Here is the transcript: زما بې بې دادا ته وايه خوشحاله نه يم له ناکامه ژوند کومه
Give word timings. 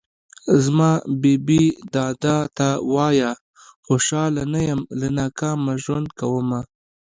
زما 0.63 0.91
بې 1.21 1.33
بې 1.45 1.63
دادا 1.95 2.37
ته 2.57 2.67
وايه 2.93 3.31
خوشحاله 3.85 4.43
نه 4.53 4.61
يم 4.69 4.81
له 4.99 5.07
ناکامه 5.17 5.73
ژوند 5.83 6.07
کومه 6.19 6.59